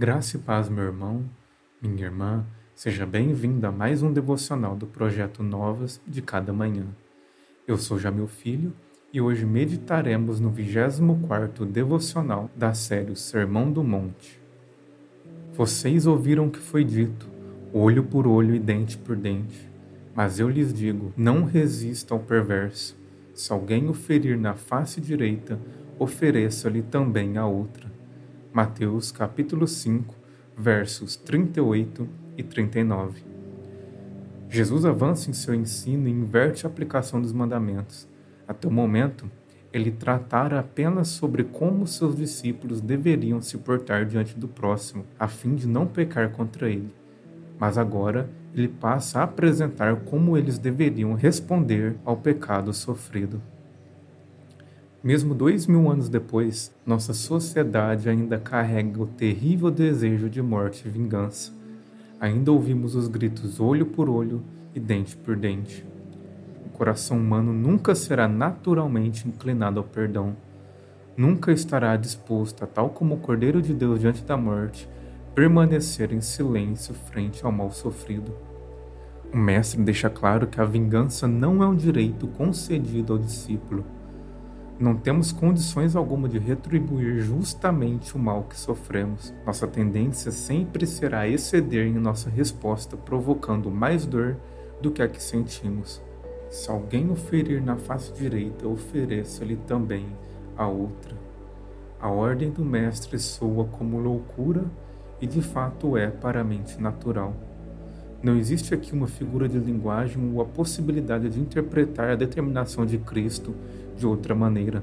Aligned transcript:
Graça 0.00 0.36
e 0.36 0.38
paz, 0.38 0.68
meu 0.68 0.84
irmão, 0.84 1.24
minha 1.82 2.04
irmã, 2.04 2.46
seja 2.72 3.04
bem-vindo 3.04 3.66
a 3.66 3.72
mais 3.72 4.00
um 4.00 4.12
devocional 4.12 4.76
do 4.76 4.86
projeto 4.86 5.42
Novas 5.42 6.00
de 6.06 6.22
Cada 6.22 6.52
Manhã. 6.52 6.86
Eu 7.66 7.76
sou 7.76 7.98
Jamil 7.98 8.28
Filho 8.28 8.72
e 9.12 9.20
hoje 9.20 9.44
meditaremos 9.44 10.38
no 10.38 10.52
24º 10.52 11.64
devocional 11.64 12.48
da 12.54 12.72
série 12.74 13.16
Sermão 13.16 13.72
do 13.72 13.82
Monte. 13.82 14.40
Vocês 15.54 16.06
ouviram 16.06 16.46
o 16.46 16.50
que 16.52 16.60
foi 16.60 16.84
dito, 16.84 17.28
olho 17.72 18.04
por 18.04 18.24
olho 18.24 18.54
e 18.54 18.60
dente 18.60 18.96
por 18.96 19.16
dente. 19.16 19.68
Mas 20.14 20.38
eu 20.38 20.48
lhes 20.48 20.72
digo, 20.72 21.12
não 21.16 21.42
resista 21.42 22.14
ao 22.14 22.20
perverso. 22.20 22.96
Se 23.34 23.52
alguém 23.52 23.88
o 23.88 23.92
ferir 23.92 24.38
na 24.38 24.54
face 24.54 25.00
direita, 25.00 25.58
ofereça-lhe 25.98 26.82
também 26.82 27.36
a 27.36 27.46
outra. 27.46 27.87
Mateus 28.58 29.12
capítulo 29.12 29.68
5, 29.68 30.16
versos 30.56 31.14
38 31.14 32.08
e 32.36 32.42
39. 32.42 33.22
Jesus 34.48 34.84
avança 34.84 35.30
em 35.30 35.32
seu 35.32 35.54
ensino 35.54 36.08
e 36.08 36.10
inverte 36.10 36.66
a 36.66 36.68
aplicação 36.68 37.22
dos 37.22 37.32
mandamentos. 37.32 38.08
Até 38.48 38.66
o 38.66 38.70
momento, 38.72 39.30
ele 39.72 39.92
tratara 39.92 40.58
apenas 40.58 41.06
sobre 41.06 41.44
como 41.44 41.86
seus 41.86 42.16
discípulos 42.16 42.80
deveriam 42.80 43.40
se 43.40 43.56
portar 43.58 44.04
diante 44.04 44.36
do 44.36 44.48
próximo, 44.48 45.04
a 45.16 45.28
fim 45.28 45.54
de 45.54 45.68
não 45.68 45.86
pecar 45.86 46.32
contra 46.32 46.68
ele. 46.68 46.92
Mas 47.60 47.78
agora 47.78 48.28
ele 48.52 48.66
passa 48.66 49.20
a 49.20 49.22
apresentar 49.22 49.94
como 50.00 50.36
eles 50.36 50.58
deveriam 50.58 51.14
responder 51.14 51.94
ao 52.04 52.16
pecado 52.16 52.72
sofrido. 52.72 53.40
Mesmo 55.08 55.34
dois 55.34 55.66
mil 55.66 55.90
anos 55.90 56.10
depois, 56.10 56.70
nossa 56.84 57.14
sociedade 57.14 58.10
ainda 58.10 58.38
carrega 58.38 59.02
o 59.02 59.06
terrível 59.06 59.70
desejo 59.70 60.28
de 60.28 60.42
morte 60.42 60.86
e 60.86 60.90
vingança. 60.90 61.50
Ainda 62.20 62.52
ouvimos 62.52 62.94
os 62.94 63.08
gritos 63.08 63.58
olho 63.58 63.86
por 63.86 64.10
olho 64.10 64.42
e 64.74 64.78
dente 64.78 65.16
por 65.16 65.34
dente. 65.34 65.82
O 66.66 66.68
coração 66.76 67.16
humano 67.16 67.54
nunca 67.54 67.94
será 67.94 68.28
naturalmente 68.28 69.26
inclinado 69.26 69.78
ao 69.78 69.84
perdão. 69.86 70.36
Nunca 71.16 71.52
estará 71.52 71.96
disposto 71.96 72.62
a, 72.62 72.66
tal 72.66 72.90
como 72.90 73.14
o 73.14 73.18
Cordeiro 73.18 73.62
de 73.62 73.72
Deus 73.72 74.00
diante 74.00 74.22
da 74.22 74.36
morte, 74.36 74.86
permanecer 75.34 76.12
em 76.12 76.20
silêncio 76.20 76.92
frente 76.92 77.42
ao 77.46 77.50
mal 77.50 77.70
sofrido. 77.70 78.34
O 79.32 79.38
Mestre 79.38 79.80
deixa 79.80 80.10
claro 80.10 80.46
que 80.46 80.60
a 80.60 80.66
vingança 80.66 81.26
não 81.26 81.62
é 81.62 81.66
um 81.66 81.74
direito 81.74 82.26
concedido 82.26 83.14
ao 83.14 83.18
discípulo 83.18 83.86
não 84.78 84.96
temos 84.96 85.32
condições 85.32 85.96
alguma 85.96 86.28
de 86.28 86.38
retribuir 86.38 87.20
justamente 87.20 88.14
o 88.14 88.18
mal 88.18 88.44
que 88.44 88.56
sofremos. 88.56 89.34
Nossa 89.44 89.66
tendência 89.66 90.30
sempre 90.30 90.86
será 90.86 91.26
exceder 91.26 91.88
em 91.88 91.94
nossa 91.94 92.30
resposta, 92.30 92.96
provocando 92.96 93.72
mais 93.72 94.06
dor 94.06 94.36
do 94.80 94.92
que 94.92 95.02
a 95.02 95.08
que 95.08 95.20
sentimos. 95.20 96.00
Se 96.48 96.70
alguém 96.70 97.10
o 97.10 97.16
ferir 97.16 97.60
na 97.60 97.76
face 97.76 98.12
direita, 98.12 98.68
ofereça-lhe 98.68 99.56
também 99.56 100.06
a 100.56 100.68
outra. 100.68 101.16
A 102.00 102.08
ordem 102.08 102.50
do 102.50 102.64
Mestre 102.64 103.18
soa 103.18 103.64
como 103.64 103.98
loucura 103.98 104.64
e 105.20 105.26
de 105.26 105.42
fato 105.42 105.96
é 105.96 106.06
para 106.06 106.40
a 106.40 106.44
mente 106.44 106.80
natural. 106.80 107.34
Não 108.20 108.36
existe 108.36 108.74
aqui 108.74 108.92
uma 108.92 109.06
figura 109.06 109.48
de 109.48 109.58
linguagem 109.58 110.32
ou 110.34 110.40
a 110.40 110.44
possibilidade 110.44 111.28
de 111.28 111.38
interpretar 111.38 112.10
a 112.10 112.16
determinação 112.16 112.84
de 112.84 112.98
Cristo 112.98 113.54
de 113.96 114.06
outra 114.06 114.34
maneira. 114.34 114.82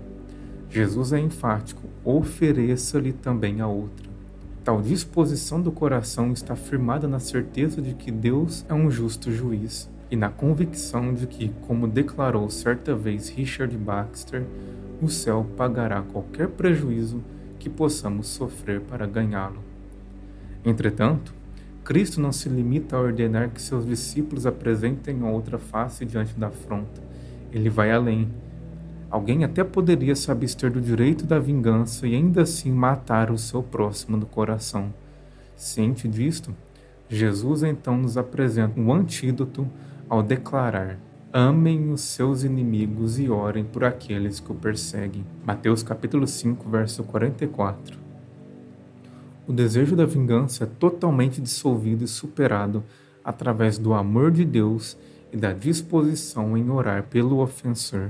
Jesus 0.69 1.11
é 1.11 1.19
enfático: 1.19 1.81
ofereça-lhe 2.03 3.11
também 3.11 3.59
a 3.59 3.67
outra. 3.67 4.05
Tal 4.63 4.81
disposição 4.81 5.61
do 5.61 5.71
coração 5.71 6.31
está 6.31 6.55
firmada 6.55 7.07
na 7.07 7.19
certeza 7.19 7.81
de 7.81 7.93
que 7.93 8.09
Deus 8.09 8.65
é 8.69 8.73
um 8.73 8.89
justo 8.89 9.31
juiz 9.31 9.89
e 10.09 10.15
na 10.15 10.29
convicção 10.29 11.13
de 11.13 11.27
que, 11.27 11.51
como 11.67 11.87
declarou 11.87 12.49
certa 12.49 12.95
vez 12.95 13.29
Richard 13.29 13.75
Baxter, 13.77 14.43
o 15.01 15.09
céu 15.09 15.45
pagará 15.57 16.01
qualquer 16.01 16.47
prejuízo 16.47 17.21
que 17.59 17.69
possamos 17.69 18.27
sofrer 18.27 18.81
para 18.81 19.05
ganhá-lo. 19.05 19.59
Entretanto, 20.63 21.33
Cristo 21.85 22.19
não 22.19 22.31
se 22.31 22.49
limita 22.49 22.95
a 22.95 22.99
ordenar 22.99 23.51
que 23.51 23.61
seus 23.61 23.85
discípulos 23.85 24.47
apresentem 24.47 25.21
outra 25.21 25.59
face 25.59 26.03
diante 26.03 26.33
da 26.33 26.47
afronta. 26.47 26.99
Ele 27.51 27.69
vai 27.69 27.91
além. 27.91 28.27
Alguém 29.07 29.43
até 29.43 29.63
poderia 29.63 30.15
se 30.15 30.31
abster 30.31 30.71
do 30.71 30.81
direito 30.81 31.27
da 31.27 31.37
vingança 31.37 32.07
e 32.07 32.15
ainda 32.15 32.41
assim 32.41 32.71
matar 32.71 33.29
o 33.29 33.37
seu 33.37 33.61
próximo 33.61 34.17
do 34.17 34.25
coração. 34.25 34.91
Ciente 35.55 36.07
disto, 36.07 36.55
Jesus 37.07 37.61
então 37.61 37.95
nos 37.95 38.17
apresenta 38.17 38.79
um 38.79 38.91
antídoto 38.91 39.67
ao 40.09 40.23
declarar: 40.23 40.97
Amem 41.31 41.91
os 41.91 42.01
seus 42.01 42.43
inimigos 42.43 43.19
e 43.19 43.29
orem 43.29 43.63
por 43.63 43.83
aqueles 43.83 44.39
que 44.39 44.51
o 44.51 44.55
perseguem. 44.55 45.23
Mateus 45.45 45.83
capítulo 45.83 46.25
5, 46.25 46.67
verso 46.67 47.03
44. 47.03 48.04
O 49.47 49.53
desejo 49.53 49.95
da 49.95 50.05
vingança 50.05 50.63
é 50.63 50.67
totalmente 50.67 51.39
dissolvido 51.39 52.03
e 52.03 52.07
superado 52.07 52.83
através 53.23 53.77
do 53.77 53.93
amor 53.93 54.31
de 54.31 54.43
Deus 54.43 54.97
e 55.31 55.37
da 55.37 55.53
disposição 55.53 56.57
em 56.57 56.67
orar 56.69 57.03
pelo 57.03 57.39
ofensor. 57.39 58.09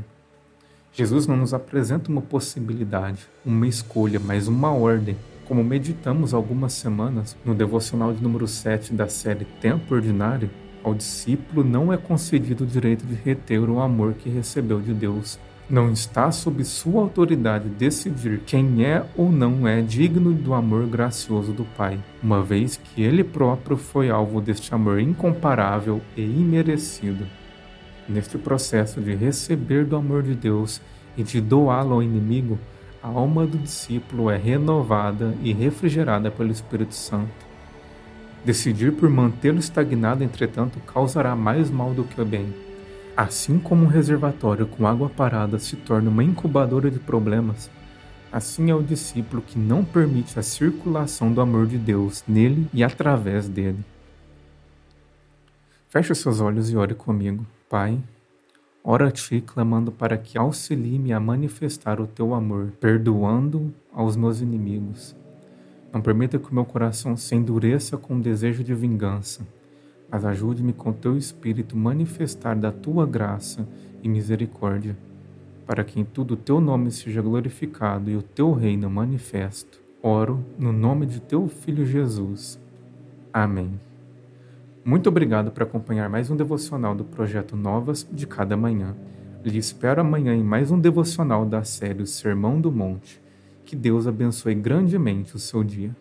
Jesus 0.94 1.28
não 1.28 1.35
nos 1.35 1.53
apresenta 1.53 2.09
uma 2.09 2.22
possibilidade, 2.22 3.28
uma 3.46 3.68
escolha, 3.68 4.18
mas 4.18 4.47
uma 4.47 4.72
ordem. 4.72 5.18
Como 5.46 5.62
meditamos 5.62 6.34
algumas 6.34 6.72
semanas 6.72 7.35
no 7.44 7.53
devocional 7.53 8.13
de 8.13 8.23
número 8.23 8.47
7 8.47 8.94
da 8.94 9.09
série 9.09 9.44
Tempo 9.59 9.94
Ordinário, 9.94 10.50
ao 10.81 10.94
discípulo 10.94 11.66
não 11.66 11.91
é 11.91 11.97
concedido 11.97 12.63
o 12.63 12.67
direito 12.67 13.06
de 13.06 13.13
reter 13.13 13.69
o 13.69 13.81
amor 13.81 14.13
que 14.13 14.29
recebeu 14.29 14.79
de 14.79 14.94
Deus, 14.94 15.38
não 15.69 15.91
está 15.91 16.31
sob 16.31 16.63
sua 16.63 17.01
autoridade 17.01 17.67
decidir 17.69 18.41
quem 18.45 18.85
é 18.85 19.03
ou 19.17 19.31
não 19.31 19.67
é 19.67 19.81
digno 19.81 20.31
do 20.31 20.53
amor 20.53 20.85
gracioso 20.85 21.51
do 21.51 21.65
Pai, 21.75 21.99
uma 22.21 22.43
vez 22.43 22.77
que 22.77 23.01
ele 23.01 23.23
próprio 23.23 23.75
foi 23.75 24.09
alvo 24.09 24.39
deste 24.39 24.73
amor 24.75 24.99
incomparável 24.99 26.01
e 26.15 26.21
imerecido. 26.21 27.25
Neste 28.07 28.37
processo 28.37 29.01
de 29.01 29.15
receber 29.15 29.85
do 29.85 29.95
amor 29.95 30.21
de 30.21 30.35
Deus 30.35 30.79
e 31.17 31.23
de 31.23 31.41
doá-lo 31.41 31.93
ao 31.93 32.03
inimigo, 32.03 32.59
a 33.01 33.07
alma 33.07 33.47
do 33.47 33.57
discípulo 33.57 34.29
é 34.29 34.37
renovada 34.37 35.35
e 35.41 35.51
refrigerada 35.51 36.29
pelo 36.29 36.51
Espírito 36.51 36.93
Santo. 36.93 37.45
Decidir 38.43 38.91
por 38.91 39.09
mantê-lo 39.09 39.57
estagnado, 39.57 40.23
entretanto, 40.23 40.79
causará 40.85 41.35
mais 41.35 41.71
mal 41.71 41.91
do 41.91 42.03
que 42.03 42.21
o 42.21 42.25
bem 42.25 42.53
Assim 43.15 43.57
como 43.57 43.85
um 43.85 43.87
reservatório 43.87 44.67
com 44.67 44.85
água 44.85 45.09
parada 45.09 45.57
se 45.57 45.77
torna 45.77 46.09
uma 46.09 46.21
incubadora 46.21 46.91
de 46.91 46.99
problemas, 46.99 47.71
assim 48.29 48.69
é 48.69 48.75
o 48.75 48.83
discípulo 48.83 49.41
que 49.41 49.57
não 49.57 49.85
permite 49.85 50.37
a 50.37 50.43
circulação 50.43 51.31
do 51.31 51.39
amor 51.39 51.65
de 51.65 51.77
Deus 51.77 52.25
nele 52.27 52.67
e 52.73 52.83
através 52.83 53.47
dele. 53.47 53.79
Feche 55.87 56.11
os 56.11 56.17
seus 56.17 56.41
olhos 56.41 56.69
e 56.69 56.75
ore 56.75 56.93
comigo. 56.93 57.47
Pai, 57.69 57.97
ora 58.83 59.07
a 59.07 59.11
ti 59.11 59.39
clamando 59.39 59.93
para 59.93 60.17
que 60.17 60.37
auxilie-me 60.37 61.13
a 61.13 61.19
manifestar 61.19 62.01
o 62.01 62.07
teu 62.07 62.33
amor, 62.33 62.73
perdoando 62.81 63.73
aos 63.93 64.17
meus 64.17 64.41
inimigos. 64.41 65.15
Não 65.93 66.01
permita 66.01 66.37
que 66.37 66.51
o 66.51 66.53
meu 66.53 66.65
coração 66.65 67.15
se 67.15 67.33
endureça 67.33 67.95
com 67.95 68.17
o 68.17 68.21
desejo 68.21 68.61
de 68.61 68.75
vingança 68.75 69.41
mas 70.15 70.23
ajude-me 70.23 70.71
com 70.71 70.93
teu 70.93 71.17
Espírito 71.17 71.75
manifestar 71.75 72.55
da 72.55 72.71
tua 72.71 73.05
graça 73.05 73.67
e 74.01 74.07
misericórdia, 74.07 74.95
para 75.65 75.83
que 75.83 75.99
em 75.99 76.05
tudo 76.05 76.35
o 76.35 76.37
teu 76.37 76.61
nome 76.61 76.89
seja 76.89 77.21
glorificado 77.21 78.09
e 78.09 78.15
o 78.15 78.21
teu 78.21 78.53
reino 78.53 78.89
manifesto. 78.89 79.77
Oro 80.01 80.41
no 80.57 80.71
nome 80.71 81.05
de 81.05 81.19
teu 81.19 81.49
Filho 81.49 81.85
Jesus. 81.85 82.57
Amém. 83.34 83.78
Muito 84.85 85.09
obrigado 85.09 85.51
por 85.51 85.63
acompanhar 85.63 86.09
mais 86.09 86.31
um 86.31 86.37
devocional 86.37 86.95
do 86.95 87.03
projeto 87.03 87.57
Novas 87.57 88.07
de 88.09 88.25
Cada 88.25 88.55
Manhã. 88.55 88.95
Lhe 89.43 89.57
espero 89.57 89.99
amanhã 89.99 90.34
em 90.34 90.43
mais 90.43 90.72
um 90.72 90.79
devocional 90.79 91.45
da 91.45 91.66
série 91.66 92.01
o 92.01 92.07
Sermão 92.07 92.61
do 92.61 92.72
Monte. 92.72 93.22
Que 93.66 93.75
Deus 93.75 94.07
abençoe 94.07 94.55
grandemente 94.55 95.35
o 95.35 95.40
seu 95.40 95.61
dia. 95.61 95.93